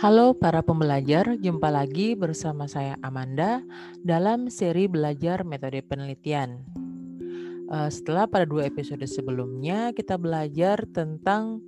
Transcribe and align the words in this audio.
Halo 0.00 0.32
para 0.32 0.64
pembelajar, 0.64 1.36
jumpa 1.36 1.68
lagi 1.68 2.16
bersama 2.16 2.64
saya 2.64 2.96
Amanda 3.04 3.60
dalam 4.00 4.48
seri 4.48 4.88
belajar 4.88 5.44
metode 5.44 5.84
penelitian. 5.84 6.64
Eh, 7.68 7.90
setelah 7.92 8.24
pada 8.24 8.48
dua 8.48 8.64
episode 8.64 9.04
sebelumnya 9.04 9.92
kita 9.92 10.16
belajar 10.16 10.88
tentang 10.88 11.60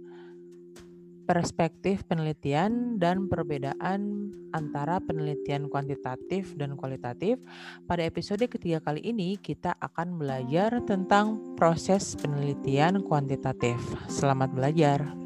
perspektif 1.29 2.09
penelitian 2.09 2.97
dan 2.97 3.29
perbedaan 3.29 4.33
antara 4.57 4.97
penelitian 5.05 5.69
kuantitatif 5.69 6.57
dan 6.57 6.73
kualitatif. 6.81 7.37
Pada 7.85 8.01
episode 8.01 8.49
ketiga 8.49 8.81
kali 8.81 9.05
ini 9.05 9.37
kita 9.37 9.77
akan 9.77 10.17
belajar 10.17 10.81
tentang 10.89 11.37
proses 11.53 12.17
penelitian 12.17 13.05
kuantitatif. 13.05 13.77
Selamat 14.09 14.57
belajar. 14.57 15.22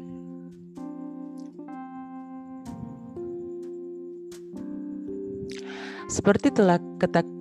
Seperti 6.17 6.49
telah 6.49 6.81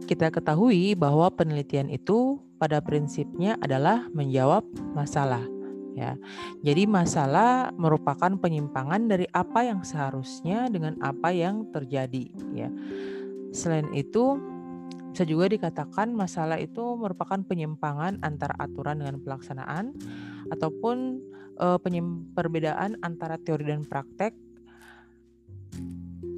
kita 0.04 0.28
ketahui 0.28 0.92
bahwa 0.92 1.32
penelitian 1.32 1.88
itu 1.88 2.36
pada 2.60 2.76
prinsipnya 2.84 3.56
adalah 3.64 4.04
menjawab 4.12 4.68
masalah 4.92 5.40
ya. 5.96 6.12
Jadi 6.60 6.84
masalah 6.84 7.72
merupakan 7.72 8.36
penyimpangan 8.36 9.08
dari 9.08 9.24
apa 9.32 9.64
yang 9.64 9.80
seharusnya 9.80 10.68
dengan 10.68 11.00
apa 11.00 11.32
yang 11.32 11.72
terjadi 11.72 12.28
ya. 12.52 12.68
Selain 13.56 13.88
itu 13.96 14.36
bisa 15.08 15.24
juga 15.24 15.48
dikatakan 15.48 16.12
masalah 16.12 16.60
itu 16.60 17.00
merupakan 17.00 17.40
penyimpangan 17.40 18.20
antara 18.20 18.52
aturan 18.60 19.00
dengan 19.00 19.24
pelaksanaan 19.24 19.96
ataupun 20.52 21.24
e, 21.56 21.66
perbedaan 22.36 23.00
antara 23.00 23.40
teori 23.40 23.72
dan 23.72 23.88
praktek 23.88 24.36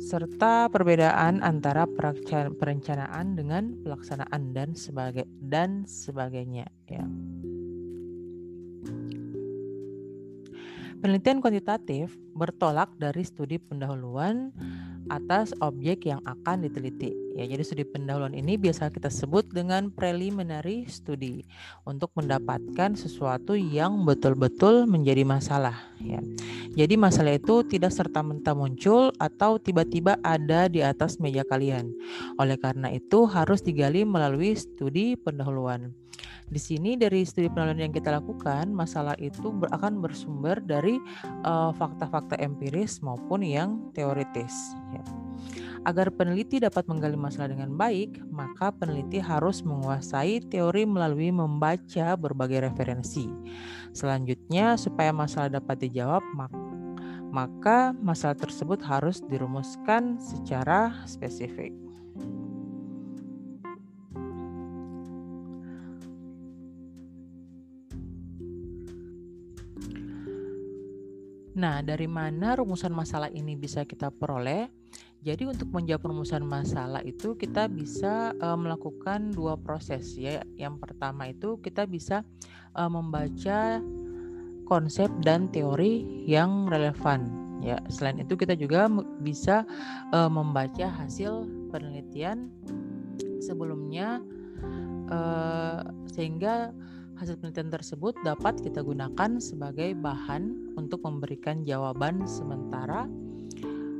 serta 0.08 0.72
perbedaan 0.72 1.44
antara 1.44 1.84
perencanaan 2.56 3.36
dengan 3.36 3.76
pelaksanaan 3.84 4.56
dan 4.56 4.72
sebagai 4.72 5.28
dan 5.44 5.84
sebagainya 5.84 6.64
ya. 6.88 7.04
Penelitian 10.98 11.44
kuantitatif 11.44 12.16
bertolak 12.32 12.90
dari 12.96 13.20
studi 13.22 13.60
pendahuluan 13.60 14.50
atas 15.08 15.52
objek 15.60 16.08
yang 16.08 16.20
akan 16.24 16.64
diteliti. 16.64 17.12
Ya, 17.38 17.46
jadi 17.46 17.62
studi 17.62 17.84
pendahuluan 17.86 18.34
ini 18.34 18.58
biasa 18.58 18.90
kita 18.90 19.06
sebut 19.08 19.46
dengan 19.54 19.94
preliminary 19.94 20.90
study 20.90 21.46
untuk 21.86 22.10
mendapatkan 22.18 22.98
sesuatu 22.98 23.54
yang 23.54 24.02
betul-betul 24.02 24.90
menjadi 24.90 25.22
masalah. 25.22 25.76
Ya, 26.02 26.18
jadi 26.74 26.98
masalah 26.98 27.38
itu 27.38 27.62
tidak 27.62 27.94
serta-merta 27.94 28.58
muncul 28.58 29.14
atau 29.22 29.62
tiba-tiba 29.62 30.18
ada 30.26 30.66
di 30.66 30.82
atas 30.82 31.22
meja 31.22 31.46
kalian. 31.46 31.94
Oleh 32.42 32.58
karena 32.58 32.90
itu 32.90 33.22
harus 33.30 33.62
digali 33.62 34.02
melalui 34.02 34.58
studi 34.58 35.14
pendahuluan. 35.14 35.94
Di 36.48 36.56
sini 36.56 36.96
dari 36.96 37.28
studi 37.28 37.52
pendahuluan 37.52 37.84
yang 37.84 37.92
kita 37.92 38.08
lakukan, 38.08 38.72
masalah 38.72 39.12
itu 39.20 39.52
akan 39.68 40.00
bersumber 40.00 40.56
dari 40.64 40.96
eh, 41.44 41.70
fakta-fakta 41.76 42.40
uh, 42.40 42.44
empiris 42.48 43.04
maupun 43.04 43.44
yang 43.44 43.92
teoritis. 43.92 44.72
Ya. 44.88 45.02
Agar 45.86 46.10
peneliti 46.10 46.58
dapat 46.58 46.84
menggali 46.90 47.14
masalah 47.14 47.54
dengan 47.54 47.72
baik, 47.78 48.18
maka 48.28 48.74
peneliti 48.74 49.22
harus 49.22 49.62
menguasai 49.62 50.42
teori 50.44 50.84
melalui 50.84 51.30
membaca 51.30 52.18
berbagai 52.18 52.66
referensi. 52.68 53.30
Selanjutnya, 53.94 54.74
supaya 54.76 55.14
masalah 55.14 55.48
dapat 55.48 55.88
dijawab, 55.88 56.20
maka 57.30 57.94
masalah 58.00 58.34
tersebut 58.34 58.82
harus 58.84 59.22
dirumuskan 59.24 60.18
secara 60.18 61.04
spesifik. 61.06 61.72
Nah, 71.58 71.82
dari 71.82 72.06
mana 72.06 72.54
rumusan 72.54 72.94
masalah 72.94 73.34
ini 73.34 73.58
bisa 73.58 73.82
kita 73.82 74.14
peroleh? 74.14 74.77
Jadi 75.26 75.50
untuk 75.50 75.74
menjawab 75.74 76.14
rumusan 76.14 76.46
masalah 76.46 77.02
itu 77.02 77.34
kita 77.34 77.66
bisa 77.66 78.30
uh, 78.38 78.54
melakukan 78.54 79.34
dua 79.34 79.58
proses 79.58 80.14
ya. 80.14 80.46
Yang 80.54 80.78
pertama 80.78 81.34
itu 81.34 81.58
kita 81.58 81.90
bisa 81.90 82.22
uh, 82.78 82.86
membaca 82.86 83.82
konsep 84.70 85.10
dan 85.26 85.50
teori 85.50 86.22
yang 86.28 86.70
relevan 86.70 87.26
ya. 87.58 87.82
Selain 87.90 88.22
itu 88.22 88.38
kita 88.38 88.54
juga 88.54 88.86
bisa 89.18 89.66
uh, 90.14 90.30
membaca 90.30 90.86
hasil 90.86 91.50
penelitian 91.74 92.54
sebelumnya 93.42 94.22
uh, 95.10 95.82
sehingga 96.14 96.70
hasil 97.18 97.42
penelitian 97.42 97.74
tersebut 97.74 98.14
dapat 98.22 98.62
kita 98.62 98.86
gunakan 98.86 99.42
sebagai 99.42 99.98
bahan 99.98 100.74
untuk 100.78 101.02
memberikan 101.02 101.66
jawaban 101.66 102.22
sementara 102.30 103.10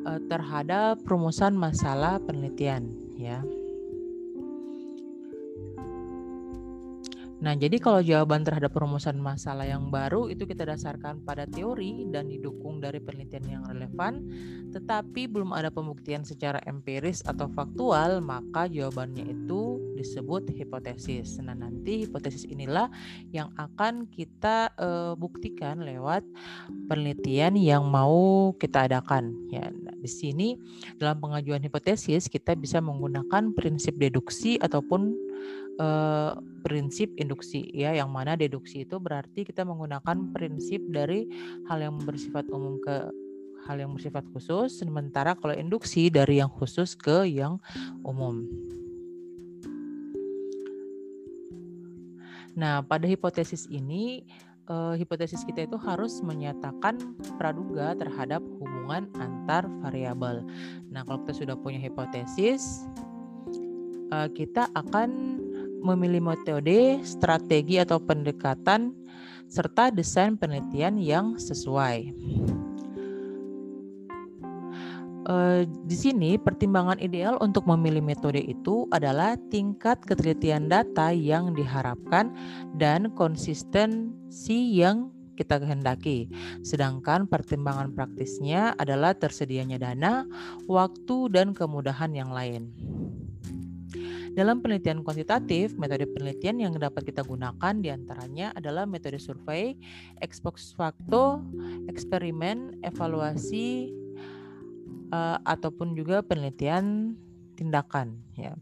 uh, 0.09 0.21
terhadap 0.33 1.05
rumusan 1.05 1.53
masalah 1.53 2.17
penelitian 2.25 2.89
ya. 3.21 3.45
Nah, 7.39 7.55
jadi 7.55 7.79
kalau 7.79 8.03
jawaban 8.03 8.43
terhadap 8.43 8.75
perumusan 8.75 9.15
masalah 9.23 9.63
yang 9.63 9.95
baru 9.95 10.27
itu 10.27 10.43
kita 10.43 10.67
dasarkan 10.67 11.23
pada 11.23 11.47
teori 11.47 12.03
dan 12.11 12.27
didukung 12.27 12.83
dari 12.83 12.99
penelitian 12.99 13.47
yang 13.47 13.63
relevan, 13.63 14.27
tetapi 14.75 15.31
belum 15.31 15.55
ada 15.55 15.71
pembuktian 15.71 16.27
secara 16.27 16.59
empiris 16.67 17.23
atau 17.23 17.47
faktual, 17.55 18.19
maka 18.19 18.67
jawabannya 18.67 19.23
itu 19.31 19.79
disebut 19.95 20.51
hipotesis. 20.51 21.39
Nah, 21.39 21.55
nanti 21.55 22.03
hipotesis 22.11 22.43
inilah 22.43 22.91
yang 23.31 23.55
akan 23.55 24.11
kita 24.11 24.75
uh, 24.75 25.15
buktikan 25.15 25.87
lewat 25.87 26.27
penelitian 26.91 27.55
yang 27.55 27.87
mau 27.87 28.51
kita 28.59 28.91
adakan. 28.91 29.31
Ya, 29.55 29.71
di 29.99 30.11
sini 30.11 30.49
dalam 30.97 31.19
pengajuan 31.19 31.63
hipotesis 31.63 32.31
kita 32.31 32.55
bisa 32.55 32.79
menggunakan 32.79 33.53
prinsip 33.53 33.99
deduksi 33.99 34.57
ataupun 34.63 35.15
uh, 35.83 36.39
prinsip 36.63 37.15
induksi 37.19 37.71
ya 37.75 37.95
yang 37.95 38.11
mana 38.11 38.35
deduksi 38.35 38.87
itu 38.87 38.99
berarti 38.99 39.47
kita 39.47 39.63
menggunakan 39.67 40.35
prinsip 40.35 40.83
dari 40.91 41.27
hal 41.67 41.83
yang 41.83 41.97
bersifat 42.03 42.47
umum 42.51 42.79
ke 42.83 43.11
hal 43.67 43.77
yang 43.79 43.93
bersifat 43.95 44.25
khusus 44.33 44.81
sementara 44.81 45.35
kalau 45.35 45.55
induksi 45.55 46.09
dari 46.09 46.41
yang 46.41 46.51
khusus 46.51 46.95
ke 46.95 47.27
yang 47.27 47.59
umum. 48.07 48.47
Nah, 52.59 52.83
pada 52.83 53.07
hipotesis 53.07 53.71
ini 53.71 54.27
uh, 54.69 54.95
hipotesis 54.95 55.43
kita 55.43 55.67
itu 55.67 55.77
harus 55.81 56.21
menyatakan 56.21 57.01
praduga 57.41 57.97
terhadap 57.97 58.45
hubungan 58.61 59.09
antar 59.19 59.67
variabel. 59.83 60.45
Nah, 60.93 61.03
kalau 61.05 61.25
kita 61.25 61.45
sudah 61.45 61.57
punya 61.59 61.81
hipotesis, 61.81 62.87
uh, 64.13 64.29
kita 64.31 64.69
akan 64.77 65.41
memilih 65.83 66.23
metode, 66.23 67.01
strategi 67.03 67.81
atau 67.81 67.99
pendekatan 67.99 68.93
serta 69.49 69.89
desain 69.89 70.37
penelitian 70.37 71.01
yang 71.01 71.27
sesuai. 71.41 72.13
Uh, 75.29 75.69
di 75.85 75.93
sini 75.93 76.41
pertimbangan 76.41 76.97
ideal 77.05 77.37
untuk 77.45 77.69
memilih 77.69 78.01
metode 78.01 78.41
itu 78.41 78.89
adalah 78.89 79.37
tingkat 79.53 80.01
ketelitian 80.01 80.73
data 80.73 81.13
yang 81.13 81.53
diharapkan 81.53 82.33
dan 82.81 83.13
konsistensi 83.13 84.73
yang 84.73 85.13
kita 85.37 85.61
kehendaki. 85.61 86.33
Sedangkan 86.65 87.29
pertimbangan 87.29 87.93
praktisnya 87.93 88.73
adalah 88.81 89.13
tersedianya 89.13 89.77
dana, 89.77 90.25
waktu, 90.65 91.29
dan 91.29 91.53
kemudahan 91.53 92.17
yang 92.17 92.33
lain. 92.33 92.73
Dalam 94.33 94.63
penelitian 94.63 95.03
kuantitatif, 95.03 95.75
metode 95.77 96.07
penelitian 96.09 96.63
yang 96.63 96.73
dapat 96.73 97.05
kita 97.05 97.27
gunakan 97.27 97.75
di 97.85 97.91
antaranya 97.91 98.55
adalah 98.55 98.87
metode 98.87 99.19
survei, 99.19 99.75
ex 100.23 100.39
post 100.39 100.79
facto, 100.79 101.43
eksperimen, 101.91 102.79
evaluasi, 102.87 103.91
uh, 105.13 105.39
ataupun 105.45 105.97
juga 105.97 106.21
penelitian 106.25 107.15
tindakan. 107.59 108.15
Ya. 108.39 108.55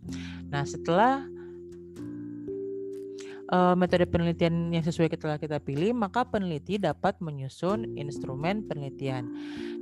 Nah, 0.49 0.65
setelah 0.65 1.27
uh, 3.53 3.75
metode 3.79 4.07
penelitian 4.09 4.73
yang 4.73 4.85
sesuai 4.85 5.13
telah 5.19 5.39
kita 5.39 5.61
pilih, 5.61 5.93
maka 5.93 6.25
peneliti 6.25 6.81
dapat 6.81 7.19
menyusun 7.21 7.97
instrumen 7.99 8.65
penelitian, 8.67 9.29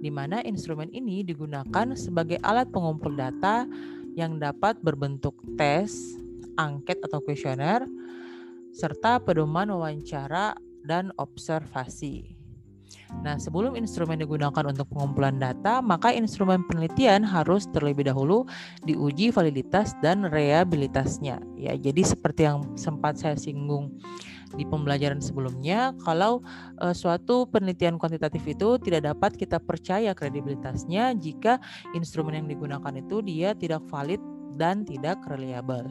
di 0.03 0.11
mana 0.11 0.43
instrumen 0.43 0.91
ini 0.91 1.23
digunakan 1.23 1.95
sebagai 1.95 2.43
alat 2.43 2.69
pengumpul 2.75 3.15
data 3.15 3.65
yang 4.15 4.39
dapat 4.39 4.79
berbentuk 4.83 5.35
tes, 5.59 6.15
angket 6.55 7.03
atau 7.03 7.19
kuesioner, 7.23 7.83
serta 8.75 9.23
pedoman 9.23 9.71
wawancara 9.71 10.55
dan 10.83 11.15
observasi. 11.19 12.34
Nah, 13.23 13.41
sebelum 13.41 13.79
instrumen 13.79 14.21
digunakan 14.21 14.65
untuk 14.67 14.91
pengumpulan 14.91 15.39
data, 15.39 15.81
maka 15.81 16.13
instrumen 16.13 16.67
penelitian 16.67 17.25
harus 17.25 17.69
terlebih 17.71 18.09
dahulu 18.09 18.45
diuji 18.85 19.31
validitas 19.31 19.97
dan 20.05 20.27
reabilitasnya. 20.29 21.41
Ya, 21.57 21.73
jadi 21.79 22.03
seperti 22.05 22.47
yang 22.47 22.65
sempat 22.75 23.17
saya 23.21 23.39
singgung 23.39 23.97
di 24.55 24.63
pembelajaran 24.63 25.19
sebelumnya, 25.19 25.93
kalau 26.03 26.41
uh, 26.79 26.95
suatu 26.95 27.51
penelitian 27.51 27.99
kuantitatif 27.99 28.43
itu 28.47 28.79
tidak 28.79 29.11
dapat 29.15 29.35
kita 29.35 29.59
percaya 29.59 30.15
kredibilitasnya 30.15 31.15
jika 31.19 31.59
instrumen 31.93 32.39
yang 32.39 32.49
digunakan 32.49 32.95
itu 32.95 33.19
dia 33.21 33.53
tidak 33.59 33.83
valid 33.91 34.23
dan 34.55 34.87
tidak 34.87 35.19
reliable. 35.27 35.91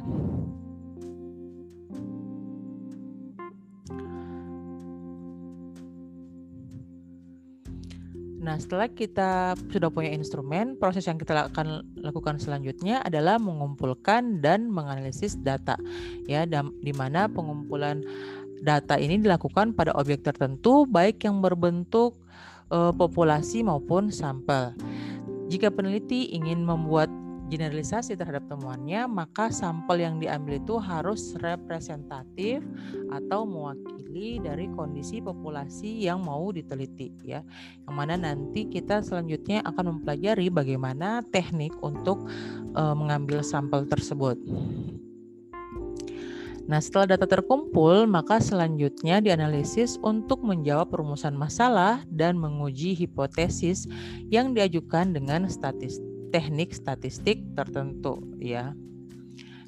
Nah, 8.43 8.59
setelah 8.59 8.91
kita 8.91 9.55
sudah 9.71 9.87
punya 9.87 10.11
instrumen, 10.11 10.75
proses 10.75 11.07
yang 11.07 11.15
kita 11.15 11.47
akan 11.47 11.95
lakukan 12.03 12.35
selanjutnya 12.35 12.99
adalah 12.99 13.39
mengumpulkan 13.39 14.43
dan 14.43 14.67
menganalisis 14.67 15.39
data. 15.39 15.79
Ya, 16.27 16.43
di 16.43 16.91
mana 16.91 17.31
pengumpulan 17.31 18.03
data 18.59 18.99
ini 18.99 19.23
dilakukan 19.23 19.71
pada 19.71 19.95
objek 19.95 20.27
tertentu 20.27 20.83
baik 20.83 21.23
yang 21.23 21.39
berbentuk 21.39 22.19
uh, 22.67 22.91
populasi 22.91 23.63
maupun 23.63 24.11
sampel. 24.11 24.75
Jika 25.47 25.71
peneliti 25.71 26.35
ingin 26.35 26.67
membuat 26.67 27.07
generalisasi 27.53 28.17
terhadap 28.17 28.49
temuannya, 28.49 29.05
maka 29.05 29.53
sampel 29.53 30.01
yang 30.01 30.17
diambil 30.17 30.57
itu 30.57 30.81
harus 30.81 31.37
representatif 31.37 32.65
atau 33.13 33.45
mewakili 33.45 34.41
dari 34.41 34.65
kondisi 34.73 35.21
populasi 35.21 36.09
yang 36.09 36.25
mau 36.25 36.49
diteliti 36.49 37.13
ya. 37.21 37.45
Yang 37.85 37.95
mana 37.95 38.15
nanti 38.17 38.65
kita 38.65 39.05
selanjutnya 39.05 39.61
akan 39.69 39.97
mempelajari 39.97 40.49
bagaimana 40.49 41.21
teknik 41.29 41.73
untuk 41.85 42.25
uh, 42.73 42.97
mengambil 42.97 43.45
sampel 43.45 43.85
tersebut. 43.85 44.35
Nah, 46.63 46.79
setelah 46.79 47.19
data 47.19 47.27
terkumpul, 47.27 48.07
maka 48.07 48.39
selanjutnya 48.39 49.19
dianalisis 49.19 49.99
untuk 49.99 50.39
menjawab 50.47 50.95
perumusan 50.95 51.35
masalah 51.35 52.07
dan 52.07 52.39
menguji 52.39 52.95
hipotesis 52.95 53.83
yang 54.31 54.55
diajukan 54.55 55.11
dengan 55.11 55.51
statistik 55.51 56.12
teknik 56.33 56.73
statistik 56.73 57.45
tertentu 57.53 58.17
ya. 58.41 58.73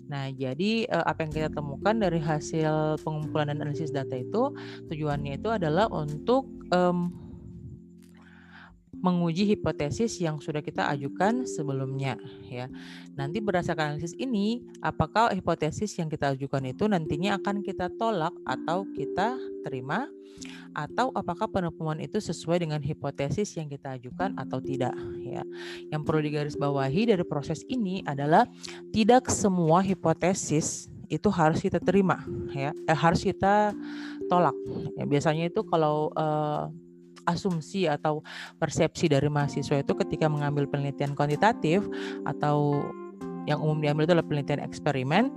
Nah, 0.05 0.29
jadi 0.33 0.85
eh, 0.85 1.05
apa 1.05 1.25
yang 1.25 1.33
kita 1.33 1.49
temukan 1.53 1.93
dari 1.97 2.17
hasil 2.21 3.01
pengumpulan 3.05 3.53
dan 3.53 3.61
analisis 3.61 3.93
data 3.93 4.17
itu 4.17 4.53
tujuannya 4.89 5.37
itu 5.37 5.49
adalah 5.53 5.89
untuk 5.93 6.49
um, 6.73 7.09
menguji 9.03 9.45
hipotesis 9.55 10.17
yang 10.21 10.39
sudah 10.39 10.63
kita 10.63 10.87
ajukan 10.91 11.47
sebelumnya 11.47 12.17
ya. 12.47 12.71
Nanti 13.15 13.39
berdasarkan 13.39 13.95
analisis 13.95 14.15
ini, 14.17 14.63
apakah 14.83 15.31
hipotesis 15.31 15.95
yang 15.97 16.11
kita 16.11 16.35
ajukan 16.35 16.63
itu 16.67 16.85
nantinya 16.85 17.39
akan 17.39 17.63
kita 17.63 17.91
tolak 17.95 18.33
atau 18.43 18.83
kita 18.91 19.39
terima 19.63 20.07
atau 20.75 21.15
apakah 21.15 21.47
penemuan 21.47 22.03
itu 22.03 22.19
sesuai 22.19 22.67
dengan 22.67 22.83
hipotesis 22.83 23.55
yang 23.55 23.71
kita 23.71 23.95
ajukan 23.95 24.35
atau 24.35 24.59
tidak 24.59 24.91
ya. 25.23 25.43
Yang 25.87 26.01
perlu 26.03 26.21
digarisbawahi 26.25 27.15
dari 27.15 27.23
proses 27.23 27.63
ini 27.71 28.03
adalah 28.03 28.43
tidak 28.91 29.31
semua 29.31 29.79
hipotesis 29.79 30.91
itu 31.09 31.29
harus 31.29 31.61
kita 31.61 31.77
terima 31.77 32.25
ya 32.49 32.73
eh, 32.89 32.97
harus 32.97 33.21
kita 33.21 33.77
tolak 34.25 34.57
ya 34.97 35.05
biasanya 35.05 35.53
itu 35.53 35.61
kalau 35.65 36.09
uh, 36.17 36.69
asumsi 37.25 37.89
atau 37.89 38.21
persepsi 38.57 39.09
dari 39.09 39.27
mahasiswa 39.27 39.81
itu 39.81 39.93
ketika 40.05 40.29
mengambil 40.29 40.69
penelitian 40.69 41.17
kuantitatif 41.17 41.85
atau 42.25 42.85
yang 43.45 43.61
umum 43.61 43.81
diambil 43.81 44.09
itu 44.09 44.13
adalah 44.17 44.27
penelitian 44.27 44.61
eksperimen. 44.61 45.29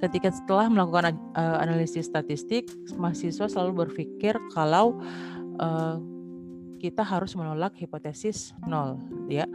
Ketika 0.00 0.32
setelah 0.32 0.68
melakukan 0.68 1.16
uh, 1.36 1.60
analisis 1.60 2.08
statistik 2.08 2.68
mahasiswa 2.96 3.46
selalu 3.48 3.86
berpikir 3.88 4.36
kalau 4.52 4.98
uh, 5.60 6.00
kita 6.80 7.00
harus 7.00 7.32
menolak 7.32 7.72
hipotesis 7.80 8.52
nol 8.68 9.00
ya. 9.28 9.48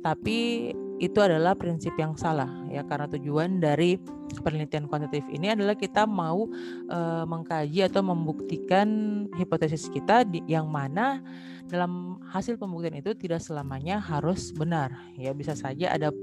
Tapi 0.00 0.70
itu 0.96 1.18
adalah 1.20 1.52
prinsip 1.58 1.92
yang 2.00 2.16
salah 2.16 2.48
ya 2.72 2.80
karena 2.88 3.10
tujuan 3.10 3.60
dari 3.60 4.00
penelitian 4.40 4.86
kuantitatif 4.90 5.26
ini 5.32 5.52
adalah 5.52 5.74
kita 5.76 6.04
mau 6.04 6.48
e, 6.88 6.98
mengkaji 7.24 7.84
atau 7.86 8.02
membuktikan 8.04 8.88
hipotesis 9.36 9.88
kita 9.90 10.24
di, 10.24 10.42
yang 10.46 10.68
mana 10.68 11.20
dalam 11.66 12.22
hasil 12.30 12.54
pembuktian 12.62 12.94
itu 12.94 13.10
tidak 13.18 13.42
selamanya 13.42 13.98
harus 13.98 14.54
benar. 14.54 14.94
Ya 15.18 15.34
bisa 15.34 15.58
saja 15.58 15.90
ada 15.90 16.14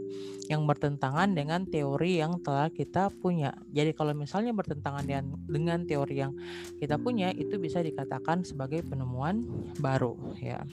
yang 0.48 0.64
bertentangan 0.64 1.36
dengan 1.36 1.68
teori 1.68 2.24
yang 2.24 2.40
telah 2.40 2.72
kita 2.72 3.12
punya. 3.20 3.52
Jadi 3.76 3.92
kalau 3.92 4.16
misalnya 4.16 4.56
bertentangan 4.56 5.04
dengan 5.04 5.26
dengan 5.48 5.80
teori 5.84 6.16
yang 6.24 6.32
kita 6.80 6.96
punya 6.96 7.36
itu 7.36 7.60
bisa 7.60 7.84
dikatakan 7.84 8.48
sebagai 8.48 8.88
penemuan 8.88 9.44
baru 9.84 10.16
ya. 10.40 10.64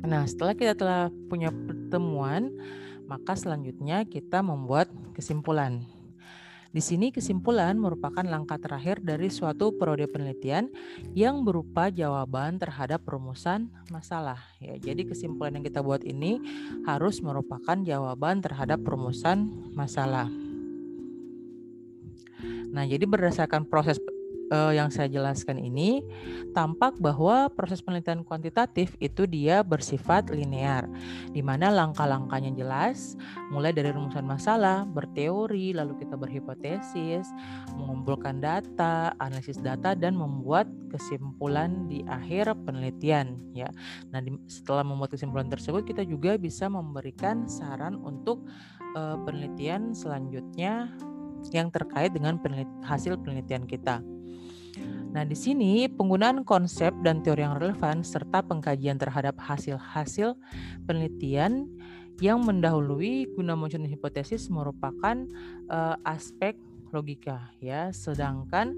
Nah, 0.00 0.24
setelah 0.24 0.56
kita 0.56 0.72
telah 0.72 1.12
punya 1.28 1.52
pertemuan, 1.52 2.48
maka 3.10 3.34
selanjutnya 3.34 4.06
kita 4.06 4.38
membuat 4.38 4.86
kesimpulan. 5.18 5.82
Di 6.70 6.78
sini 6.78 7.10
kesimpulan 7.10 7.74
merupakan 7.74 8.22
langkah 8.22 8.54
terakhir 8.54 9.02
dari 9.02 9.26
suatu 9.26 9.74
periode 9.74 10.06
penelitian 10.06 10.70
yang 11.18 11.42
berupa 11.42 11.90
jawaban 11.90 12.62
terhadap 12.62 13.02
rumusan 13.10 13.66
masalah. 13.90 14.38
Ya, 14.62 14.78
jadi 14.78 15.02
kesimpulan 15.02 15.58
yang 15.58 15.66
kita 15.66 15.82
buat 15.82 16.06
ini 16.06 16.38
harus 16.86 17.18
merupakan 17.26 17.74
jawaban 17.82 18.38
terhadap 18.38 18.86
rumusan 18.86 19.50
masalah. 19.74 20.30
Nah, 22.70 22.86
jadi 22.86 23.02
berdasarkan 23.02 23.66
proses 23.66 23.98
uh, 24.50 24.74
yang 24.74 24.90
saya 24.90 25.06
jelaskan 25.08 25.56
ini 25.62 26.02
tampak 26.52 26.98
bahwa 26.98 27.48
proses 27.54 27.80
penelitian 27.80 28.26
kuantitatif 28.26 28.98
itu 28.98 29.24
dia 29.24 29.62
bersifat 29.62 30.28
linear, 30.28 30.90
di 31.30 31.40
mana 31.40 31.70
langkah-langkahnya 31.70 32.52
jelas, 32.58 33.14
mulai 33.48 33.70
dari 33.70 33.94
rumusan 33.94 34.26
masalah, 34.26 34.82
berteori, 34.84 35.72
lalu 35.72 35.96
kita 36.02 36.18
berhipotesis, 36.18 37.30
mengumpulkan 37.78 38.42
data, 38.42 39.14
analisis 39.22 39.62
data, 39.62 39.94
dan 39.94 40.18
membuat 40.18 40.66
kesimpulan 40.90 41.86
di 41.86 42.02
akhir 42.10 42.52
penelitian. 42.66 43.38
Ya, 43.54 43.70
nah 44.10 44.18
di, 44.18 44.34
setelah 44.50 44.82
membuat 44.82 45.14
kesimpulan 45.14 45.46
tersebut 45.46 45.86
kita 45.86 46.02
juga 46.02 46.34
bisa 46.34 46.66
memberikan 46.66 47.46
saran 47.46 47.96
untuk 48.02 48.42
uh, 48.98 49.16
penelitian 49.22 49.94
selanjutnya 49.94 50.90
yang 51.54 51.72
terkait 51.72 52.12
dengan 52.12 52.36
penelit 52.36 52.68
hasil 52.84 53.16
penelitian 53.22 53.64
kita. 53.64 54.02
Nah, 55.10 55.26
di 55.26 55.34
sini 55.34 55.90
penggunaan 55.90 56.46
konsep 56.46 56.94
dan 57.02 57.26
teori 57.26 57.42
yang 57.42 57.58
relevan 57.58 58.06
serta 58.06 58.46
pengkajian 58.46 58.94
terhadap 58.94 59.34
hasil-hasil 59.42 60.38
penelitian 60.86 61.66
yang 62.22 62.44
mendahului 62.44 63.26
guna 63.32 63.56
munculnya 63.56 63.90
hipotesis 63.90 64.52
merupakan 64.52 65.26
uh, 65.72 65.96
aspek 66.06 66.54
logika 66.92 67.50
ya. 67.62 67.90
Sedangkan 67.94 68.74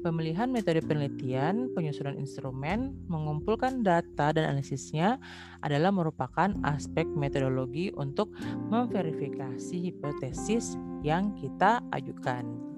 pemilihan 0.00 0.48
metode 0.50 0.82
penelitian, 0.82 1.70
penyusunan 1.74 2.16
instrumen, 2.16 2.94
mengumpulkan 3.10 3.82
data 3.82 4.32
dan 4.32 4.54
analisisnya 4.54 5.18
adalah 5.60 5.90
merupakan 5.92 6.54
aspek 6.66 7.04
metodologi 7.14 7.90
untuk 7.94 8.32
memverifikasi 8.70 9.76
hipotesis 9.92 10.78
yang 11.02 11.34
kita 11.36 11.82
ajukan. 11.94 12.75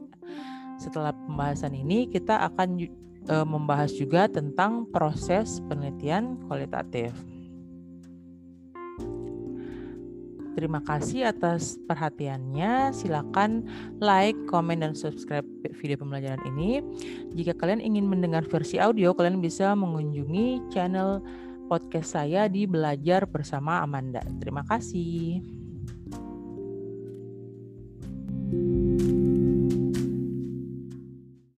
Setelah 0.78 1.12
pembahasan 1.12 1.74
ini 1.74 2.06
kita 2.06 2.38
akan 2.46 2.78
e, 3.26 3.36
membahas 3.44 3.90
juga 3.92 4.30
tentang 4.30 4.86
proses 4.88 5.58
penelitian 5.66 6.38
kualitatif. 6.46 7.12
Terima 10.58 10.82
kasih 10.82 11.30
atas 11.30 11.78
perhatiannya. 11.86 12.90
Silakan 12.90 13.62
like, 14.02 14.34
komen, 14.50 14.82
dan 14.82 14.90
subscribe 14.90 15.46
video 15.78 15.94
pembelajaran 15.94 16.42
ini. 16.50 16.82
Jika 17.30 17.54
kalian 17.54 17.78
ingin 17.78 18.10
mendengar 18.10 18.42
versi 18.42 18.74
audio, 18.82 19.14
kalian 19.14 19.38
bisa 19.38 19.78
mengunjungi 19.78 20.66
channel 20.74 21.22
podcast 21.70 22.18
saya 22.18 22.50
di 22.50 22.66
Belajar 22.66 23.30
Bersama 23.30 23.86
Amanda. 23.86 24.18
Terima 24.42 24.66
kasih. 24.66 25.57